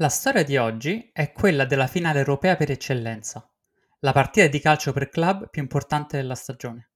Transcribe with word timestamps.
La 0.00 0.08
storia 0.08 0.44
di 0.44 0.56
oggi 0.56 1.10
è 1.12 1.32
quella 1.32 1.64
della 1.64 1.88
finale 1.88 2.20
europea 2.20 2.54
per 2.54 2.70
eccellenza, 2.70 3.44
la 3.98 4.12
partita 4.12 4.46
di 4.46 4.60
calcio 4.60 4.92
per 4.92 5.08
club 5.08 5.50
più 5.50 5.60
importante 5.60 6.16
della 6.16 6.36
stagione. 6.36 6.90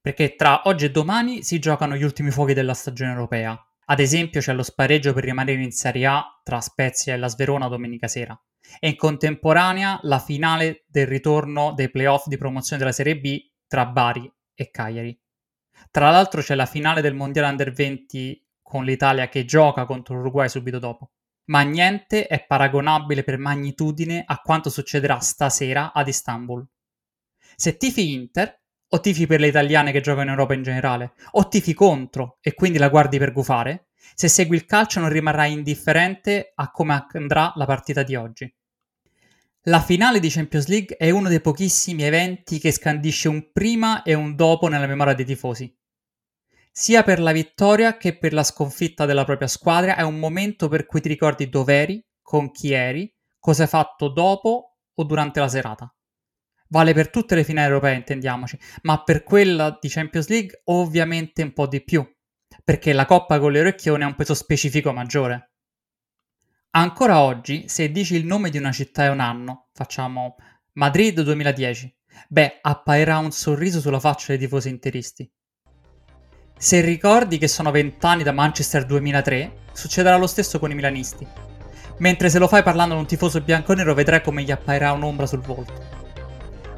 Perché 0.00 0.34
tra 0.34 0.62
oggi 0.64 0.86
e 0.86 0.90
domani 0.90 1.44
si 1.44 1.60
giocano 1.60 1.94
gli 1.94 2.02
ultimi 2.02 2.32
fuochi 2.32 2.52
della 2.52 2.74
stagione 2.74 3.12
europea. 3.12 3.56
Ad 3.84 4.00
esempio 4.00 4.40
c'è 4.40 4.52
lo 4.52 4.64
spareggio 4.64 5.12
per 5.12 5.22
rimanere 5.22 5.62
in 5.62 5.70
Serie 5.70 6.06
A 6.06 6.40
tra 6.42 6.60
Spezia 6.60 7.14
e 7.14 7.18
la 7.18 7.28
Sverona 7.28 7.68
domenica 7.68 8.08
sera. 8.08 8.36
E 8.80 8.88
in 8.88 8.96
contemporanea 8.96 10.00
la 10.02 10.18
finale 10.18 10.86
del 10.88 11.06
ritorno 11.06 11.72
dei 11.72 11.88
playoff 11.88 12.26
di 12.26 12.36
promozione 12.36 12.82
della 12.82 12.94
Serie 12.94 13.16
B 13.16 13.48
tra 13.68 13.86
Bari 13.86 14.28
e 14.54 14.72
Cagliari. 14.72 15.16
Tra 15.88 16.10
l'altro 16.10 16.40
c'è 16.40 16.56
la 16.56 16.66
finale 16.66 17.00
del 17.00 17.14
Mondiale 17.14 17.46
Under 17.46 17.70
20 17.70 18.44
con 18.60 18.84
l'Italia 18.84 19.28
che 19.28 19.44
gioca 19.44 19.84
contro 19.84 20.16
l'Uruguay 20.16 20.48
subito 20.48 20.80
dopo 20.80 21.10
ma 21.46 21.62
niente 21.62 22.26
è 22.26 22.44
paragonabile 22.44 23.22
per 23.22 23.38
magnitudine 23.38 24.24
a 24.26 24.38
quanto 24.38 24.70
succederà 24.70 25.18
stasera 25.18 25.92
ad 25.92 26.08
Istanbul. 26.08 26.66
Se 27.56 27.76
tifi 27.76 28.12
Inter, 28.12 28.60
o 28.88 29.00
tifi 29.00 29.26
per 29.26 29.40
le 29.40 29.48
italiane 29.48 29.92
che 29.92 30.00
giocano 30.00 30.24
in 30.24 30.28
Europa 30.30 30.54
in 30.54 30.62
generale, 30.62 31.12
o 31.32 31.48
tifi 31.48 31.74
contro 31.74 32.38
e 32.40 32.54
quindi 32.54 32.78
la 32.78 32.88
guardi 32.88 33.18
per 33.18 33.32
gufare, 33.32 33.88
se 34.14 34.28
segui 34.28 34.56
il 34.56 34.66
calcio 34.66 35.00
non 35.00 35.08
rimarrai 35.08 35.52
indifferente 35.52 36.52
a 36.54 36.70
come 36.70 37.06
andrà 37.12 37.52
la 37.56 37.64
partita 37.66 38.02
di 38.02 38.14
oggi. 38.14 38.54
La 39.66 39.80
finale 39.80 40.20
di 40.20 40.28
Champions 40.28 40.66
League 40.66 40.96
è 40.96 41.10
uno 41.10 41.28
dei 41.28 41.40
pochissimi 41.40 42.02
eventi 42.02 42.58
che 42.58 42.70
scandisce 42.70 43.28
un 43.28 43.50
prima 43.50 44.02
e 44.02 44.12
un 44.12 44.34
dopo 44.36 44.68
nella 44.68 44.86
memoria 44.86 45.14
dei 45.14 45.24
tifosi 45.24 45.74
sia 46.76 47.04
per 47.04 47.20
la 47.20 47.30
vittoria 47.30 47.96
che 47.96 48.18
per 48.18 48.32
la 48.32 48.42
sconfitta 48.42 49.06
della 49.06 49.24
propria 49.24 49.46
squadra, 49.46 49.94
è 49.94 50.02
un 50.02 50.18
momento 50.18 50.66
per 50.66 50.86
cui 50.86 51.00
ti 51.00 51.06
ricordi 51.06 51.48
dove 51.48 51.72
eri, 51.72 52.04
con 52.20 52.50
chi 52.50 52.72
eri, 52.72 53.08
cosa 53.38 53.62
hai 53.62 53.68
fatto 53.68 54.08
dopo 54.08 54.78
o 54.92 55.04
durante 55.04 55.38
la 55.38 55.46
serata. 55.46 55.94
Vale 56.70 56.92
per 56.92 57.10
tutte 57.10 57.36
le 57.36 57.44
finali 57.44 57.68
europee, 57.68 57.94
intendiamoci, 57.94 58.58
ma 58.82 59.04
per 59.04 59.22
quella 59.22 59.78
di 59.80 59.88
Champions 59.88 60.26
League 60.26 60.62
ovviamente 60.64 61.44
un 61.44 61.52
po' 61.52 61.68
di 61.68 61.80
più, 61.84 62.04
perché 62.64 62.92
la 62.92 63.06
coppa 63.06 63.38
con 63.38 63.52
le 63.52 63.60
orecchioni 63.60 64.02
ha 64.02 64.08
un 64.08 64.16
peso 64.16 64.34
specifico 64.34 64.92
maggiore. 64.92 65.52
Ancora 66.70 67.20
oggi, 67.20 67.68
se 67.68 67.92
dici 67.92 68.16
il 68.16 68.26
nome 68.26 68.50
di 68.50 68.58
una 68.58 68.72
città 68.72 69.04
e 69.04 69.10
un 69.10 69.20
anno, 69.20 69.68
facciamo 69.72 70.34
Madrid 70.72 71.20
2010, 71.20 71.96
beh, 72.30 72.58
apparirà 72.62 73.18
un 73.18 73.30
sorriso 73.30 73.78
sulla 73.78 74.00
faccia 74.00 74.32
dei 74.32 74.38
tifosi 74.38 74.70
interisti. 74.70 75.32
Se 76.56 76.80
ricordi 76.80 77.36
che 77.36 77.48
sono 77.48 77.70
vent'anni 77.70 78.22
da 78.22 78.32
Manchester 78.32 78.86
2003, 78.86 79.52
succederà 79.72 80.16
lo 80.16 80.26
stesso 80.26 80.58
con 80.58 80.70
i 80.70 80.74
milanisti. 80.74 81.26
Mentre 81.98 82.30
se 82.30 82.38
lo 82.38 82.48
fai 82.48 82.62
parlando 82.62 82.94
con 82.94 83.02
un 83.02 83.08
tifoso 83.08 83.40
bianco-nero 83.40 83.92
vedrai 83.92 84.22
come 84.22 84.42
gli 84.42 84.50
apparirà 84.50 84.92
un'ombra 84.92 85.26
sul 85.26 85.40
volto. 85.40 85.72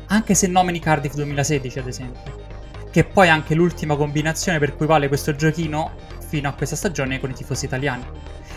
Anche 0.09 0.35
se 0.35 0.49
nomini 0.49 0.81
Cardiff 0.81 1.15
2016, 1.15 1.79
ad 1.79 1.87
esempio. 1.87 2.45
Che 2.91 3.05
poi 3.05 3.29
è 3.29 3.31
anche 3.31 3.55
l'ultima 3.55 3.97
combinazione 3.97 4.59
per 4.59 4.75
cui 4.75 4.87
vale 4.87 5.09
questo 5.09 5.37
giochino 5.37 5.93
fino 6.27 6.49
a 6.49 6.53
questa 6.53 6.75
stagione 6.75 7.21
con 7.21 7.31
i 7.31 7.35
tifosi 7.35 7.67
italiani. 7.67 8.05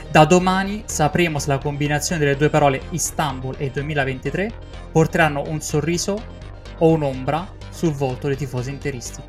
Da 0.10 0.26
domani 0.26 0.84
sapremo 0.88 1.38
se 1.38 1.50
la 1.50 1.60
combinazione 1.60 2.20
delle 2.20 2.38
due 2.38 2.50
parole 2.50 2.82
Istanbul 2.92 3.56
e 3.60 3.70
2023 3.70 4.52
porteranno 4.92 5.44
un 5.46 5.62
sorriso 5.62 6.20
o 6.80 6.90
un'ombra 6.90 7.48
sul 7.70 7.92
volto 7.92 8.28
dei 8.28 8.38
tifosi 8.38 8.72
interisti. 8.72 9.22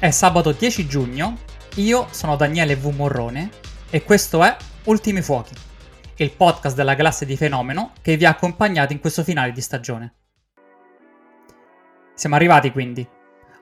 È 0.00 0.12
sabato 0.12 0.52
10 0.52 0.86
giugno, 0.86 1.38
io 1.74 2.06
sono 2.12 2.36
Daniele 2.36 2.76
V. 2.76 2.94
Morrone 2.94 3.50
e 3.90 4.04
questo 4.04 4.44
è 4.44 4.56
Ultimi 4.84 5.22
Fuochi, 5.22 5.54
il 6.18 6.30
podcast 6.30 6.76
della 6.76 6.94
classe 6.94 7.26
di 7.26 7.36
Fenomeno 7.36 7.94
che 8.00 8.16
vi 8.16 8.24
ha 8.24 8.30
accompagnato 8.30 8.92
in 8.92 9.00
questo 9.00 9.24
finale 9.24 9.50
di 9.50 9.60
stagione. 9.60 10.14
Siamo 12.14 12.36
arrivati 12.36 12.70
quindi. 12.70 13.04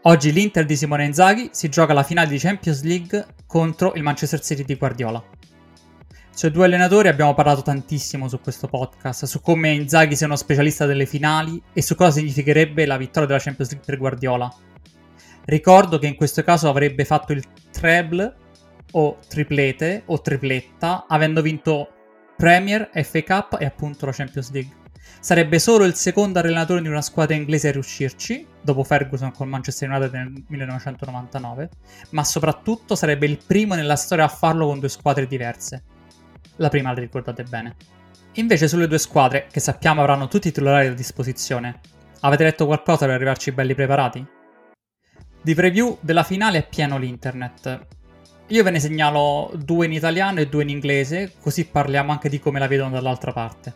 Oggi 0.03 0.31
l'Inter 0.31 0.67
di 0.67 0.77
Simone 0.77 1.07
Inzaghi 1.07 1.49
si 1.53 1.71
gioca 1.71 1.95
la 1.95 2.03
finale 2.03 2.29
di 2.29 2.39
Champions 2.39 2.83
League 2.83 3.27
contro 3.47 3.95
il 3.95 4.03
Manchester 4.03 4.43
City 4.43 4.63
di 4.63 4.75
Guardiola. 4.75 5.25
Sui 6.35 6.51
due 6.51 6.67
allenatori 6.67 7.09
abbiamo 7.09 7.33
parlato 7.33 7.63
tantissimo 7.63 8.29
su 8.29 8.41
questo 8.41 8.69
podcast, 8.69 9.25
su 9.25 9.41
come 9.41 9.71
Inzaghi 9.71 10.15
sia 10.15 10.27
uno 10.27 10.37
specialista 10.37 10.85
delle 10.85 11.07
finali 11.07 11.63
e 11.73 11.81
su 11.81 11.95
cosa 11.95 12.11
significherebbe 12.11 12.85
la 12.85 12.99
vittoria 12.99 13.27
della 13.27 13.41
Champions 13.41 13.71
League 13.71 13.87
per 13.87 13.99
Guardiola 13.99 14.55
Ricordo 15.47 15.99
che 15.99 16.09
in 16.09 16.17
questo 16.17 16.43
caso 16.43 16.69
avrebbe 16.69 17.05
fatto 17.05 17.33
il 17.33 17.43
treble 17.71 18.35
o 18.93 19.19
triplete 19.29 20.03
o 20.07 20.21
tripletta, 20.21 21.07
avendo 21.09 21.41
vinto 21.41 21.89
Premier, 22.37 22.91
FA 22.93 23.23
Cup 23.23 23.57
e 23.61 23.65
appunto 23.65 24.07
la 24.07 24.13
Champions 24.13 24.51
League. 24.51 24.85
Sarebbe 25.21 25.59
solo 25.61 25.85
il 25.85 25.95
secondo 25.95 26.41
allenatore 26.41 26.83
di 26.83 26.89
una 26.89 27.01
squadra 27.01 27.37
inglese 27.37 27.69
a 27.69 27.73
riuscirci, 27.73 28.47
dopo 28.61 28.83
Ferguson 28.83 29.33
con 29.33 29.49
Manchester 29.49 29.89
United 29.89 30.13
nel 30.13 30.45
1999, 30.49 31.69
ma 32.11 32.25
soprattutto 32.25 32.97
sarebbe 32.97 33.27
il 33.27 33.39
primo 33.45 33.75
nella 33.75 33.97
storia 33.97 34.25
a 34.25 34.29
farlo 34.29 34.67
con 34.67 34.81
due 34.81 34.89
squadre 34.89 35.27
diverse. 35.27 35.83
La 36.57 36.69
prima 36.69 36.93
la 36.93 37.01
ricordate 37.01 37.45
bene. 37.45 37.77
Invece 38.35 38.67
sulle 38.67 38.89
due 38.89 38.99
squadre, 38.99 39.47
che 39.51 39.61
sappiamo 39.61 40.01
avranno 40.01 40.27
tutti 40.29 40.49
i 40.49 40.53
titolari 40.53 40.89
a 40.89 40.95
disposizione, 40.95 41.81
avete 42.21 42.45
letto 42.45 42.67
qualcosa 42.67 43.07
per 43.07 43.15
arrivarci 43.15 43.53
belli 43.53 43.75
preparati? 43.75 44.35
Di 45.47 45.55
preview 45.55 45.99
della 46.01 46.25
finale 46.25 46.59
è 46.59 46.67
pieno 46.67 46.99
l'internet. 46.99 47.87
Io 48.49 48.65
ve 48.65 48.71
ne 48.73 48.81
segnalo 48.81 49.53
due 49.55 49.87
in 49.87 49.93
italiano 49.93 50.41
e 50.41 50.49
due 50.49 50.65
in 50.65 50.71
inglese, 50.71 51.35
così 51.41 51.67
parliamo 51.67 52.11
anche 52.11 52.29
di 52.29 52.41
come 52.41 52.59
la 52.59 52.67
vedono 52.67 52.91
dall'altra 52.91 53.31
parte. 53.31 53.73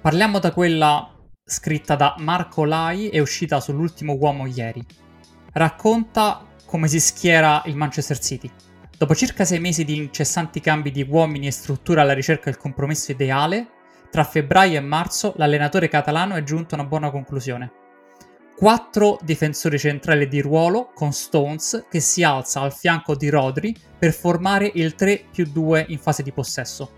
Parliamo 0.00 0.40
da 0.40 0.50
quella 0.50 1.08
scritta 1.44 1.94
da 1.94 2.16
Marco 2.18 2.64
Lai 2.64 3.10
e 3.10 3.20
uscita 3.20 3.60
sull'ultimo 3.60 4.14
uomo 4.14 4.46
ieri. 4.46 4.84
Racconta 5.52 6.44
come 6.64 6.88
si 6.88 6.98
schiera 6.98 7.62
il 7.66 7.76
Manchester 7.76 8.18
City. 8.18 8.50
Dopo 8.98 9.14
circa 9.14 9.44
sei 9.44 9.60
mesi 9.60 9.84
di 9.84 9.98
incessanti 9.98 10.60
cambi 10.60 10.90
di 10.90 11.06
uomini 11.08 11.46
e 11.46 11.52
struttura 11.52 12.02
alla 12.02 12.12
ricerca 12.12 12.50
del 12.50 12.58
compromesso 12.58 13.12
ideale, 13.12 13.68
tra 14.10 14.24
febbraio 14.24 14.78
e 14.78 14.80
marzo 14.80 15.34
l'allenatore 15.36 15.86
catalano 15.86 16.34
è 16.34 16.42
giunto 16.42 16.74
a 16.74 16.80
una 16.80 16.88
buona 16.88 17.12
conclusione 17.12 17.77
quattro 18.58 19.20
difensori 19.22 19.78
centrali 19.78 20.26
di 20.26 20.40
ruolo 20.40 20.90
con 20.92 21.12
Stones 21.12 21.86
che 21.88 22.00
si 22.00 22.24
alza 22.24 22.60
al 22.60 22.74
fianco 22.74 23.14
di 23.14 23.28
Rodri 23.28 23.72
per 23.96 24.12
formare 24.12 24.68
il 24.74 24.96
3 24.96 25.26
più 25.30 25.46
2 25.46 25.86
in 25.90 25.98
fase 25.98 26.24
di 26.24 26.32
possesso. 26.32 26.90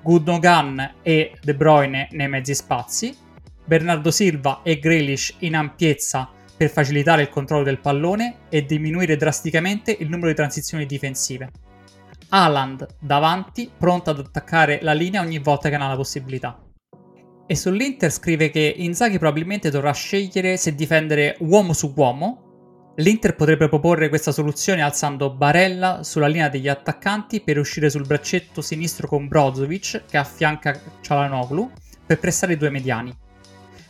Gundogan 0.00 0.98
e 1.02 1.32
De 1.42 1.56
Bruyne 1.56 2.06
nei 2.12 2.28
mezzi 2.28 2.54
spazi, 2.54 3.12
Bernardo 3.64 4.12
Silva 4.12 4.60
e 4.62 4.78
Grealish 4.78 5.34
in 5.40 5.56
ampiezza 5.56 6.30
per 6.56 6.70
facilitare 6.70 7.22
il 7.22 7.30
controllo 7.30 7.64
del 7.64 7.80
pallone 7.80 8.42
e 8.48 8.64
diminuire 8.64 9.16
drasticamente 9.16 9.90
il 9.90 10.08
numero 10.08 10.28
di 10.28 10.36
transizioni 10.36 10.86
difensive. 10.86 11.50
Haaland 12.28 12.86
davanti, 13.00 13.68
pronto 13.76 14.10
ad 14.10 14.20
attaccare 14.20 14.78
la 14.82 14.92
linea 14.92 15.20
ogni 15.20 15.40
volta 15.40 15.68
che 15.68 15.76
ne 15.76 15.82
ha 15.82 15.88
la 15.88 15.96
possibilità. 15.96 16.60
E 17.48 17.54
sull'Inter 17.54 18.10
scrive 18.10 18.50
che 18.50 18.74
Inzaghi 18.76 19.18
probabilmente 19.18 19.70
dovrà 19.70 19.92
scegliere 19.92 20.56
se 20.56 20.74
difendere 20.74 21.36
uomo 21.40 21.72
su 21.72 21.92
uomo. 21.94 22.92
L'Inter 22.96 23.36
potrebbe 23.36 23.68
proporre 23.68 24.08
questa 24.08 24.32
soluzione 24.32 24.82
alzando 24.82 25.30
Barella 25.30 26.02
sulla 26.02 26.26
linea 26.26 26.48
degli 26.48 26.66
attaccanti 26.66 27.40
per 27.42 27.58
uscire 27.58 27.88
sul 27.88 28.04
braccetto 28.04 28.60
sinistro 28.60 29.06
con 29.06 29.28
Brozovic 29.28 30.06
che 30.08 30.16
affianca 30.16 30.80
Cialanoglu 31.00 31.70
per 32.04 32.18
pressare 32.18 32.54
i 32.54 32.56
due 32.56 32.70
mediani. 32.70 33.16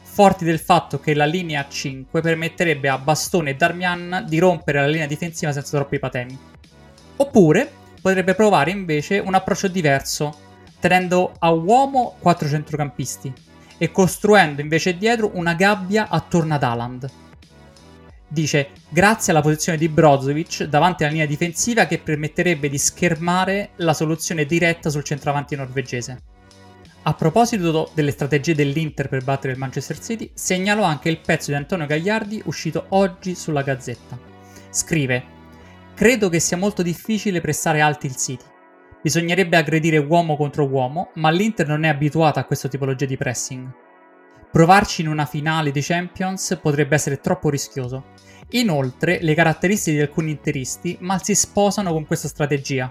Forti 0.03 0.45
del 0.45 0.59
fatto 0.59 1.01
che 1.01 1.15
la 1.15 1.25
linea 1.25 1.61
a 1.61 1.69
5 1.69 2.21
permetterebbe 2.21 2.91
a 2.91 2.99
Bastone 2.99 3.51
e 3.51 3.55
Darmian 3.55 4.27
di 4.29 4.39
rompere 4.39 4.81
la 4.81 4.87
linea 4.87 5.07
difensiva 5.07 5.53
senza 5.53 5.79
troppi 5.79 5.99
patemi. 5.99 6.39
Oppure 7.17 7.71
potrebbe 8.03 8.35
provare 8.35 8.71
invece 8.71 9.19
un 9.19 9.33
approccio 9.33 9.69
diverso, 9.69 10.46
tenendo 10.79 11.33
a 11.39 11.51
uomo 11.51 12.17
quattro 12.21 12.49
centrocampisti, 12.49 13.33
e 13.79 13.93
costruendo 13.93 14.61
invece 14.61 14.97
dietro 14.97 15.31
una 15.35 15.55
gabbia 15.55 16.09
attorno 16.09 16.55
ad 16.55 16.63
Haaland. 16.63 17.11
Dice, 18.29 18.71
grazie 18.89 19.33
alla 19.33 19.41
posizione 19.41 19.79
di 19.79 19.89
Brozovic 19.89 20.65
davanti 20.65 21.05
alla 21.05 21.13
linea 21.13 21.27
difensiva 21.27 21.87
che 21.87 21.99
permetterebbe 21.99 22.69
di 22.69 22.79
schermare 22.79 23.71
la 23.77 23.95
soluzione 23.95 24.47
diretta 24.47 24.91
sul 24.91 25.05
centravanti 25.05 25.55
norvegese. 25.55 26.23
A 27.03 27.15
proposito 27.15 27.93
delle 27.95 28.11
strategie 28.11 28.57
dell'Inter 28.57 29.09
per 29.09 29.23
battere 29.23 29.53
il 29.53 29.61
Manchester 29.61 30.01
City, 30.01 30.29
segnalo 30.35 30.83
anche 30.83 31.09
il 31.09 31.21
pezzo 31.21 31.53
di 31.53 31.57
Antonio 31.57 31.87
Gagliardi 31.87 32.43
uscito 32.47 32.87
oggi 32.89 33.37
sulla 33.37 33.63
Gazzetta. 33.63 34.19
Scrive: 34.71 35.25
Credo 35.95 36.29
che 36.29 36.41
sia 36.41 36.57
molto 36.57 36.83
difficile 36.83 37.41
pressare 37.41 37.81
alti 37.81 38.07
il 38.07 38.17
City. 38.17 38.45
Bisognerebbe 39.07 39.57
aggredire 39.57 39.99
uomo 39.99 40.37
contro 40.37 40.67
uomo, 40.67 41.11
ma 41.15 41.31
l'Inter 41.31 41.69
non 41.69 41.85
è 41.85 41.89
abituata 41.89 42.41
a 42.41 42.45
questa 42.45 42.67
tipologia 42.67 43.07
di 43.07 43.17
pressing. 43.17 43.73
Provarci 44.51 45.03
in 45.03 45.07
una 45.07 45.27
finale 45.27 45.71
di 45.71 45.81
Champions 45.81 46.59
potrebbe 46.61 46.97
essere 46.97 47.21
troppo 47.21 47.49
rischioso. 47.49 48.07
Inoltre, 48.51 49.21
le 49.23 49.35
caratteristiche 49.37 49.99
di 49.99 50.03
alcuni 50.03 50.33
interisti 50.33 50.97
mal 51.03 51.23
si 51.23 51.37
sposano 51.37 51.93
con 51.93 52.05
questa 52.05 52.27
strategia 52.27 52.91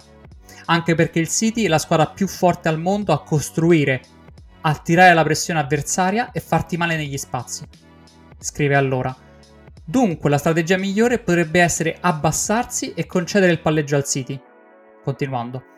anche 0.67 0.95
perché 0.95 1.19
il 1.19 1.27
City 1.27 1.65
è 1.65 1.67
la 1.67 1.79
squadra 1.79 2.07
più 2.07 2.27
forte 2.27 2.69
al 2.69 2.79
mondo 2.79 3.11
a 3.11 3.21
costruire, 3.21 4.01
attirare 4.61 5.13
la 5.13 5.23
pressione 5.23 5.59
avversaria 5.59 6.31
e 6.31 6.39
farti 6.39 6.77
male 6.77 6.95
negli 6.95 7.17
spazi. 7.17 7.67
Scrive 8.39 8.75
allora. 8.75 9.13
Dunque 9.83 10.29
la 10.29 10.37
strategia 10.37 10.77
migliore 10.77 11.19
potrebbe 11.19 11.59
essere 11.59 11.97
abbassarsi 11.99 12.93
e 12.93 13.05
concedere 13.05 13.51
il 13.51 13.59
palleggio 13.59 13.97
al 13.97 14.05
City. 14.05 14.41
Continuando. 15.03 15.73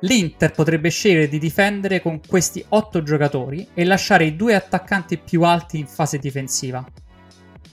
L'Inter 0.00 0.52
potrebbe 0.52 0.90
scegliere 0.90 1.28
di 1.28 1.38
difendere 1.38 2.00
con 2.00 2.20
questi 2.26 2.64
8 2.68 3.02
giocatori 3.02 3.68
e 3.74 3.84
lasciare 3.84 4.26
i 4.26 4.36
due 4.36 4.54
attaccanti 4.54 5.18
più 5.18 5.42
alti 5.42 5.78
in 5.78 5.86
fase 5.86 6.18
difensiva, 6.18 6.84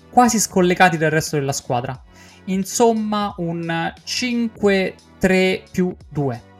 quasi 0.10 0.40
scollegati 0.40 0.98
dal 0.98 1.12
resto 1.12 1.38
della 1.38 1.54
squadra. 1.54 2.02
Insomma, 2.46 3.34
un 3.38 3.94
5-3 4.06 5.64
più 5.72 5.96
2 6.10 6.54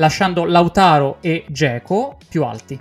lasciando 0.00 0.44
Lautaro 0.44 1.18
e 1.20 1.44
Geco 1.48 2.18
più 2.28 2.42
alti. 2.44 2.78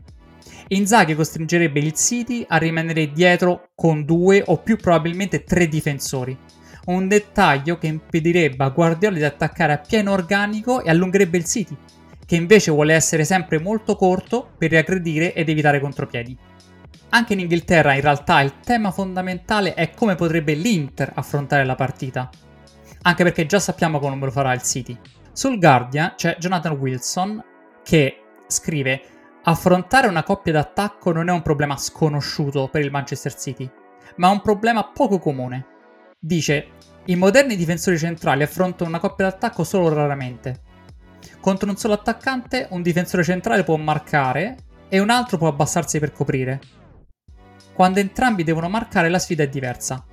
Inzaghi 0.69 1.15
costringerebbe 1.15 1.79
il 1.79 1.93
City 1.93 2.45
a 2.47 2.57
rimanere 2.57 3.11
dietro 3.11 3.69
con 3.75 4.05
due 4.05 4.41
o 4.45 4.57
più 4.57 4.77
probabilmente 4.77 5.43
tre 5.43 5.67
difensori. 5.67 6.35
Un 6.85 7.07
dettaglio 7.07 7.77
che 7.77 7.87
impedirebbe 7.87 8.63
a 8.63 8.69
Guardiola 8.69 9.17
di 9.17 9.23
attaccare 9.23 9.73
a 9.73 9.77
pieno 9.77 10.11
organico 10.11 10.81
e 10.81 10.89
allungherebbe 10.89 11.37
il 11.37 11.45
City, 11.45 11.75
che 12.29 12.35
invece 12.35 12.69
vuole 12.69 12.93
essere 12.93 13.25
sempre 13.25 13.59
molto 13.59 13.95
corto 13.95 14.51
per 14.55 14.69
riaggredire 14.69 15.33
ed 15.33 15.49
evitare 15.49 15.79
contropiedi. 15.79 16.37
Anche 17.09 17.33
in 17.33 17.39
Inghilterra 17.39 17.95
in 17.95 18.01
realtà 18.01 18.39
il 18.41 18.59
tema 18.59 18.91
fondamentale 18.91 19.73
è 19.73 19.89
come 19.95 20.13
potrebbe 20.13 20.53
l'Inter 20.53 21.11
affrontare 21.15 21.65
la 21.65 21.73
partita, 21.73 22.29
anche 23.01 23.23
perché 23.23 23.47
già 23.47 23.57
sappiamo 23.57 23.97
come 23.97 24.23
lo 24.23 24.29
farà 24.29 24.53
il 24.53 24.61
City. 24.61 24.95
Sul 25.31 25.57
Guardian 25.57 26.13
c'è 26.15 26.35
Jonathan 26.37 26.73
Wilson 26.73 27.43
che 27.81 28.21
scrive 28.45 29.01
Affrontare 29.45 30.07
una 30.07 30.21
coppia 30.21 30.53
d'attacco 30.53 31.11
non 31.11 31.29
è 31.29 31.31
un 31.31 31.41
problema 31.41 31.77
sconosciuto 31.77 32.67
per 32.67 32.81
il 32.83 32.91
Manchester 32.91 33.33
City, 33.33 33.67
ma 34.17 34.29
un 34.29 34.41
problema 34.41 34.83
poco 34.83 35.17
comune. 35.17 35.65
Dice, 36.19 36.67
i 37.05 37.15
moderni 37.15 37.55
difensori 37.55 37.97
centrali 37.97 38.43
affrontano 38.43 38.91
una 38.91 38.99
coppia 38.99 39.27
d'attacco 39.27 39.63
solo 39.63 39.91
raramente. 39.91 40.67
Contro 41.39 41.69
un 41.69 41.77
solo 41.77 41.94
attaccante, 41.94 42.68
un 42.71 42.81
difensore 42.81 43.24
centrale 43.24 43.63
può 43.63 43.75
marcare 43.77 44.57
e 44.89 45.00
un 45.00 45.10
altro 45.10 45.38
può 45.38 45.48
abbassarsi 45.48 46.00
per 46.00 46.12
coprire. 46.12 46.60
Quando 47.74 48.00
entrambi 48.00 48.44
devono 48.44 48.68
marcare, 48.68 49.10
la 49.10 49.19
sfida 49.19 49.44
è 49.44 49.48
diversa. 49.48 50.04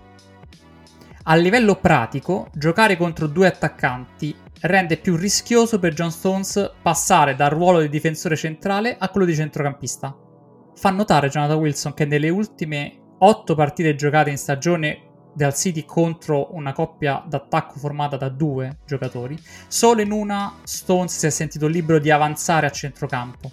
A 1.25 1.35
livello 1.35 1.75
pratico, 1.75 2.49
giocare 2.55 2.97
contro 2.97 3.27
due 3.27 3.49
attaccanti 3.49 4.35
rende 4.61 4.97
più 4.97 5.17
rischioso 5.17 5.79
per 5.79 5.93
John 5.93 6.13
Stones 6.13 6.75
passare 6.81 7.35
dal 7.35 7.51
ruolo 7.51 7.81
di 7.81 7.89
difensore 7.89 8.37
centrale 8.37 8.97
a 8.99 9.09
quello 9.09 9.27
di 9.27 9.35
centrocampista. 9.35 10.17
Fa 10.75 10.91
notare 10.91 11.29
Jonathan 11.29 11.59
Wilson 11.59 11.95
che 11.95 12.05
nelle 12.05 12.29
ultime 12.29 13.01
8 13.19 13.55
partite 13.55 13.95
giocate 13.97 14.31
in 14.31 14.39
stagione 14.39 15.06
del 15.37 15.55
City 15.55 15.85
contro 15.85 16.55
una 16.55 16.73
coppia 16.73 17.23
d'attacco 17.25 17.79
formata 17.79 18.17
da 18.17 18.31
due 18.31 18.79
giocatori, 18.87 19.39
solo 19.69 20.01
in 20.01 20.11
una 20.11 20.55
Stones 20.65 21.17
si 21.17 21.27
è 21.27 21.31
sentito 21.31 21.67
libero 21.67 21.99
di 21.99 22.11
avanzare 22.11 22.67
a 22.67 22.71
centrocampo. 22.71 23.51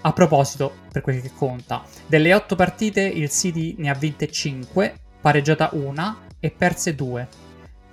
A 0.00 0.12
proposito, 0.12 0.72
per 0.90 1.00
quel 1.00 1.22
che 1.22 1.30
conta, 1.32 1.84
delle 2.06 2.34
8 2.34 2.56
partite 2.56 3.02
il 3.02 3.30
City 3.30 3.76
ne 3.78 3.88
ha 3.88 3.94
vinte 3.94 4.28
5, 4.28 4.94
pareggiata 5.20 5.70
una 5.72 6.18
e 6.40 6.50
perse 6.50 6.96
2 6.96 7.28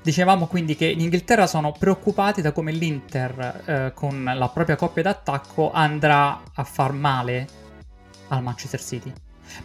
Dicevamo 0.01 0.47
quindi 0.47 0.75
che 0.75 0.85
in 0.85 1.01
Inghilterra 1.01 1.45
sono 1.45 1.73
preoccupati 1.73 2.41
da 2.41 2.53
come 2.53 2.71
l'Inter 2.71 3.63
eh, 3.65 3.91
con 3.93 4.23
la 4.23 4.47
propria 4.47 4.77
coppia 4.77 5.03
d'attacco 5.03 5.71
andrà 5.71 6.41
a 6.53 6.63
far 6.63 6.93
male 6.93 7.47
al 8.29 8.41
Manchester 8.41 8.81
City. 8.81 9.13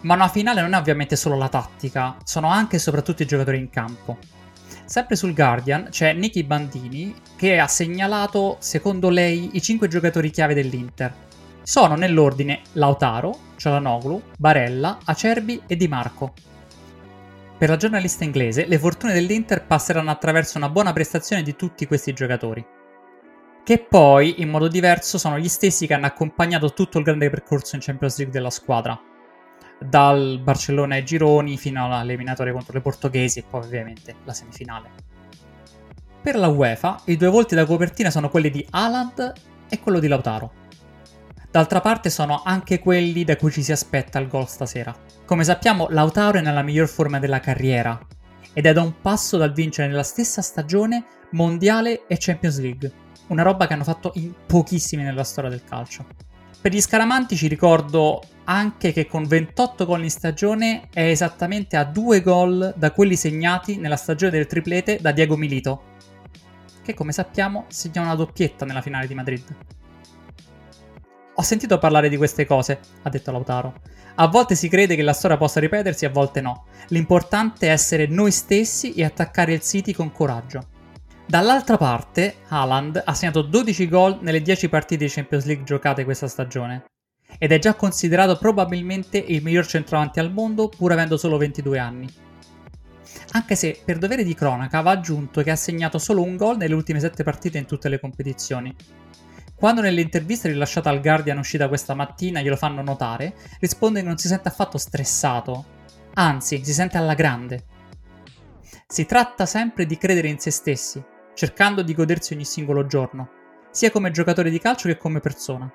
Ma 0.02 0.14
una 0.14 0.28
finale 0.28 0.60
non 0.60 0.74
è 0.74 0.76
ovviamente 0.76 1.16
solo 1.16 1.36
la 1.36 1.48
tattica, 1.48 2.16
sono 2.24 2.48
anche 2.48 2.76
e 2.76 2.78
soprattutto 2.78 3.22
i 3.22 3.26
giocatori 3.26 3.58
in 3.58 3.70
campo. 3.70 4.18
Sempre 4.84 5.16
sul 5.16 5.34
Guardian 5.34 5.88
c'è 5.90 6.12
Nicky 6.12 6.42
Bandini 6.42 7.14
che 7.36 7.58
ha 7.58 7.66
segnalato, 7.66 8.56
secondo 8.60 9.08
lei, 9.08 9.50
i 9.54 9.62
5 9.62 9.88
giocatori 9.88 10.30
chiave 10.30 10.54
dell'Inter. 10.54 11.12
Sono 11.62 11.94
nell'ordine 11.94 12.60
Lautaro, 12.72 13.38
Cialanoglu, 13.56 14.22
Barella, 14.36 14.98
Acerbi 15.04 15.62
e 15.66 15.76
Di 15.76 15.88
Marco. 15.88 16.34
Per 17.56 17.68
la 17.68 17.76
giornalista 17.76 18.24
inglese, 18.24 18.66
le 18.66 18.78
fortune 18.78 19.14
dell'Inter 19.14 19.64
passeranno 19.64 20.10
attraverso 20.10 20.58
una 20.58 20.68
buona 20.68 20.92
prestazione 20.92 21.42
di 21.42 21.56
tutti 21.56 21.86
questi 21.86 22.12
giocatori. 22.12 22.64
Che 23.64 23.78
poi, 23.78 24.42
in 24.42 24.50
modo 24.50 24.68
diverso, 24.68 25.16
sono 25.16 25.38
gli 25.38 25.48
stessi 25.48 25.86
che 25.86 25.94
hanno 25.94 26.04
accompagnato 26.04 26.74
tutto 26.74 26.98
il 26.98 27.04
grande 27.04 27.30
percorso 27.30 27.76
in 27.76 27.80
Champions 27.80 28.18
League 28.18 28.34
della 28.34 28.50
squadra. 28.50 29.00
Dal 29.78 30.40
Barcellona 30.42 30.94
ai 30.94 31.04
gironi 31.04 31.56
fino 31.56 31.84
all'eliminatoria 31.84 32.52
contro 32.52 32.72
le 32.72 32.80
portoghesi 32.80 33.40
e 33.40 33.44
poi 33.48 33.62
ovviamente 33.62 34.16
la 34.24 34.32
semifinale. 34.32 34.90
Per 36.22 36.36
la 36.36 36.48
UEFA, 36.48 37.02
i 37.06 37.16
due 37.16 37.28
volti 37.28 37.54
da 37.54 37.66
copertina 37.66 38.10
sono 38.10 38.30
quelli 38.30 38.50
di 38.50 38.66
Haaland 38.70 39.32
e 39.68 39.80
quello 39.80 39.98
di 39.98 40.08
Lautaro. 40.08 40.52
D'altra 41.50 41.80
parte 41.80 42.10
sono 42.10 42.42
anche 42.44 42.78
quelli 42.78 43.24
da 43.24 43.36
cui 43.36 43.52
ci 43.52 43.62
si 43.62 43.72
aspetta 43.72 44.18
il 44.18 44.28
gol 44.28 44.48
stasera. 44.48 44.94
Come 45.24 45.44
sappiamo, 45.44 45.86
Lautaro 45.90 46.38
è 46.38 46.40
nella 46.40 46.62
miglior 46.62 46.88
forma 46.88 47.18
della 47.18 47.40
carriera 47.40 47.98
ed 48.52 48.66
è 48.66 48.72
da 48.72 48.82
un 48.82 49.00
passo 49.00 49.36
dal 49.36 49.52
vincere 49.52 49.88
nella 49.88 50.02
stessa 50.02 50.40
stagione 50.40 51.04
Mondiale 51.30 52.06
e 52.06 52.16
Champions 52.18 52.58
League, 52.60 52.92
una 53.26 53.42
roba 53.42 53.66
che 53.66 53.74
hanno 53.74 53.84
fatto 53.84 54.12
in 54.14 54.32
pochissimi 54.46 55.02
nella 55.02 55.24
storia 55.24 55.50
del 55.50 55.64
calcio. 55.64 56.06
Per 56.60 56.72
gli 56.72 56.80
scaramantici 56.80 57.48
ricordo 57.48 58.22
anche 58.44 58.92
che 58.92 59.06
con 59.06 59.24
28 59.24 59.86
gol 59.86 60.02
in 60.02 60.10
stagione 60.10 60.88
è 60.92 61.08
esattamente 61.08 61.76
a 61.76 61.84
due 61.84 62.20
gol 62.20 62.74
da 62.76 62.92
quelli 62.92 63.16
segnati 63.16 63.76
nella 63.76 63.96
stagione 63.96 64.32
del 64.32 64.46
triplete 64.46 64.98
da 65.00 65.12
Diego 65.12 65.36
Milito, 65.36 65.92
che 66.82 66.94
come 66.94 67.12
sappiamo 67.12 67.64
segna 67.68 68.02
una 68.02 68.14
doppietta 68.14 68.64
nella 68.64 68.82
finale 68.82 69.06
di 69.06 69.14
Madrid. 69.14 69.56
Ho 71.36 71.42
sentito 71.42 71.78
parlare 71.78 72.08
di 72.08 72.16
queste 72.16 72.46
cose, 72.46 72.78
ha 73.02 73.08
detto 73.08 73.32
Lautaro. 73.32 73.80
A 74.16 74.28
volte 74.28 74.54
si 74.54 74.68
crede 74.68 74.94
che 74.94 75.02
la 75.02 75.12
storia 75.12 75.36
possa 75.36 75.58
ripetersi, 75.58 76.04
a 76.04 76.10
volte 76.10 76.40
no. 76.40 76.66
L'importante 76.88 77.66
è 77.66 77.72
essere 77.72 78.06
noi 78.06 78.30
stessi 78.30 78.92
e 78.94 79.04
attaccare 79.04 79.52
il 79.52 79.60
City 79.60 79.92
con 79.92 80.12
coraggio. 80.12 80.68
Dall'altra 81.26 81.76
parte, 81.76 82.36
Haaland 82.48 83.02
ha 83.04 83.14
segnato 83.14 83.42
12 83.42 83.88
gol 83.88 84.18
nelle 84.20 84.42
10 84.42 84.68
partite 84.68 85.06
di 85.06 85.10
Champions 85.10 85.46
League 85.46 85.64
giocate 85.64 86.04
questa 86.04 86.28
stagione 86.28 86.84
ed 87.38 87.52
è 87.52 87.58
già 87.58 87.74
considerato 87.74 88.36
probabilmente 88.36 89.18
il 89.18 89.42
miglior 89.42 89.66
centravanti 89.66 90.20
al 90.20 90.32
mondo 90.32 90.68
pur 90.68 90.92
avendo 90.92 91.16
solo 91.16 91.36
22 91.36 91.78
anni. 91.78 92.08
Anche 93.32 93.56
se, 93.56 93.80
per 93.84 93.98
dovere 93.98 94.24
di 94.24 94.34
cronaca, 94.34 94.80
va 94.80 94.92
aggiunto 94.92 95.42
che 95.42 95.50
ha 95.50 95.56
segnato 95.56 95.98
solo 95.98 96.22
un 96.22 96.36
gol 96.36 96.56
nelle 96.56 96.74
ultime 96.74 97.00
7 97.00 97.22
partite 97.22 97.58
in 97.58 97.66
tutte 97.66 97.88
le 97.88 97.98
competizioni, 97.98 98.74
quando 99.54 99.80
nell'intervista 99.80 100.48
rilasciata 100.48 100.90
al 100.90 101.00
Guardian 101.00 101.38
uscita 101.38 101.68
questa 101.68 101.94
mattina 101.94 102.42
glielo 102.42 102.56
fanno 102.56 102.82
notare, 102.82 103.34
risponde 103.60 104.00
che 104.00 104.06
non 104.06 104.18
si 104.18 104.28
sente 104.28 104.48
affatto 104.48 104.78
stressato, 104.78 105.64
anzi 106.14 106.62
si 106.64 106.72
sente 106.74 106.98
alla 106.98 107.14
grande. 107.14 107.64
Si 108.86 109.06
tratta 109.06 109.46
sempre 109.46 109.86
di 109.86 109.96
credere 109.96 110.28
in 110.28 110.38
se 110.38 110.50
stessi, 110.50 111.02
cercando 111.34 111.82
di 111.82 111.94
godersi 111.94 112.34
ogni 112.34 112.44
singolo 112.44 112.86
giorno, 112.86 113.30
sia 113.70 113.90
come 113.90 114.10
giocatore 114.10 114.50
di 114.50 114.58
calcio 114.58 114.88
che 114.88 114.96
come 114.96 115.20
persona. 115.20 115.72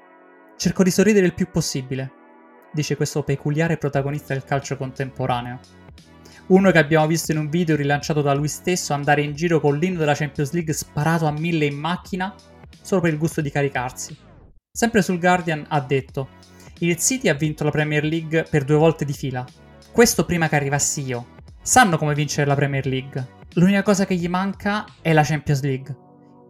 Cerco 0.60 0.84
di 0.84 0.92
sorridere 0.92 1.26
il 1.26 1.34
più 1.34 1.50
possibile, 1.50 2.12
dice 2.74 2.98
questo 2.98 3.24
peculiare 3.24 3.78
protagonista 3.78 4.34
del 4.34 4.44
calcio 4.44 4.76
contemporaneo. 4.76 5.58
Uno 6.48 6.70
che 6.72 6.78
abbiamo 6.78 7.08
visto 7.08 7.32
in 7.32 7.38
un 7.38 7.48
video 7.48 7.78
rilanciato 7.78 8.22
da 8.22 8.34
lui 8.34 8.50
stesso 8.50 8.92
andare 8.92 9.22
in 9.22 9.34
giro 9.34 9.62
con 9.62 9.78
l'inno 9.78 10.00
della 10.00 10.16
Champions 10.16 10.52
League 10.52 10.74
sparato 10.74 11.28
a 11.28 11.32
mille 11.32 11.64
in 11.64 11.78
macchina 11.78 12.36
solo 12.82 13.00
per 13.00 13.14
il 13.14 13.18
gusto 13.18 13.40
di 13.40 13.50
caricarsi. 13.50 14.18
Sempre 14.70 15.02
sul 15.02 15.18
Guardian 15.18 15.66
ha 15.66 15.80
detto: 15.80 16.28
Il 16.80 16.98
City 16.98 17.30
ha 17.30 17.36
vinto 17.36 17.64
la 17.64 17.72
Premier 17.72 18.04
League 18.04 18.44
per 18.44 18.66
due 18.66 18.76
volte 18.76 19.06
di 19.06 19.14
fila. 19.14 19.46
Questo 19.94 20.26
prima 20.26 20.50
che 20.50 20.58
arrivassi 20.58 21.06
io. 21.06 21.38
sanno 21.62 21.98
come 21.98 22.14
vincere 22.14 22.46
la 22.46 22.56
Premier 22.56 22.86
League. 22.86 23.28
L'unica 23.54 23.82
cosa 23.82 24.06
che 24.06 24.16
gli 24.16 24.28
manca 24.28 24.84
è 25.02 25.14
la 25.14 25.24
Champions 25.24 25.62
League. 25.62 25.96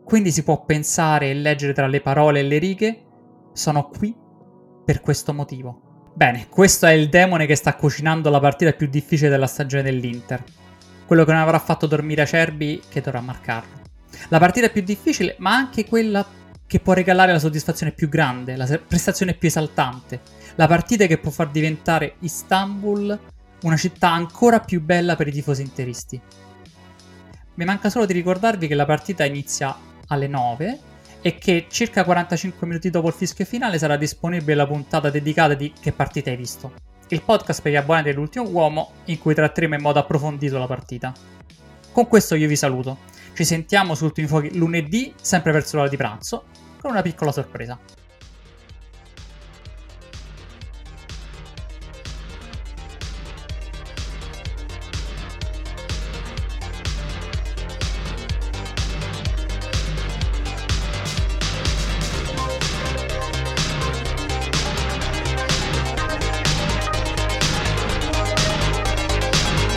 Quindi 0.04 0.32
si 0.32 0.42
può 0.42 0.66
pensare 0.66 1.30
e 1.30 1.36
leggere 1.36 1.74
tra 1.74 1.86
le 1.86 2.02
parole 2.02 2.40
e 2.40 2.44
le 2.44 2.58
righe, 2.58 3.04
sono 3.54 3.90
qui 3.90 4.16
per 4.86 5.02
questo 5.02 5.34
motivo. 5.34 6.12
Bene, 6.14 6.48
questo 6.50 6.86
è 6.86 6.92
il 6.92 7.10
demone 7.10 7.46
che 7.46 7.56
sta 7.56 7.76
cucinando 7.76 8.30
la 8.30 8.40
partita 8.40 8.74
più 8.74 8.88
difficile 8.88 9.30
della 9.30 9.48
stagione 9.48 9.84
dell'Inter. 9.84 10.44
Quello 11.06 11.24
che 11.24 11.32
non 11.32 11.42
avrà 11.42 11.60
fatto 11.60 11.88
dormire 11.88 12.24
Acerbi 12.24 12.82
che 12.90 13.02
dovrà 13.02 13.22
marcarlo. 13.22 13.78
La 14.30 14.40
partita 14.40 14.70
più 14.70 14.82
difficile, 14.82 15.36
ma 15.40 15.54
anche 15.54 15.86
quella 15.86 16.26
che 16.68 16.80
può 16.80 16.94
regalare 16.94 17.32
la 17.32 17.40
soddisfazione 17.40 17.94
più 17.94 18.10
grande, 18.10 18.56
la 18.56 18.80
prestazione 18.86 19.34
più 19.34 19.48
esaltante. 19.48 20.22
La 20.56 20.68
partita 20.68 21.06
che 21.08 21.18
può 21.18 21.32
far 21.32 21.50
diventare 21.50 22.16
Istanbul 22.20 23.20
una 23.62 23.78
città 23.78 24.12
ancora 24.12 24.60
più 24.60 24.82
bella 24.82 25.16
per 25.16 25.28
i 25.28 25.32
tifosi 25.32 25.62
interisti. 25.62 26.22
Mi 27.56 27.66
manca 27.66 27.90
solo 27.90 28.06
di 28.06 28.14
ricordarvi 28.14 28.68
che 28.68 28.76
la 28.76 28.86
partita 28.86 29.26
inizia 29.26 29.76
alle 30.08 30.28
9 30.28 30.80
e 31.22 31.38
che 31.38 31.68
circa 31.70 32.04
45 32.04 32.66
minuti 32.68 32.90
dopo 32.90 33.08
il 33.08 33.14
fischio 33.14 33.46
finale 33.46 33.78
sarà 33.78 33.98
disponibile 33.98 34.56
la 34.56 34.68
puntata 34.68 35.10
dedicata 35.10 35.54
di 35.54 35.74
Che 35.80 35.92
partita 35.92 36.30
hai 36.30 36.38
visto? 36.38 36.74
Il 37.10 37.24
podcast 37.24 37.62
per 37.62 37.72
gli 37.72 37.76
abbonati 37.76 38.10
dell'ultimo 38.10 38.48
uomo 38.48 38.92
in 39.06 39.20
cui 39.20 39.34
tratteremo 39.34 39.76
in 39.76 39.82
modo 39.82 40.00
approfondito 40.00 40.58
la 40.58 40.68
partita. 40.68 41.14
Con 41.92 42.08
questo 42.08 42.36
io 42.36 42.48
vi 42.48 42.56
saluto. 42.56 43.00
Ci 43.34 43.44
sentiamo 43.44 43.96
su 43.96 44.06
Ultimi 44.06 44.28
Fuochi 44.28 44.56
lunedì, 44.56 45.14
sempre 45.20 45.52
verso 45.52 45.78
l'ora 45.78 45.90
di 45.90 45.98
pranzo, 45.98 46.46
con 46.80 46.92
una 46.92 47.02
piccola 47.02 47.32
sorpresa. 47.32 47.80